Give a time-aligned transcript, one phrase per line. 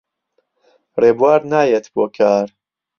[1.01, 2.47] ڕێبوار نایەت بۆ کار.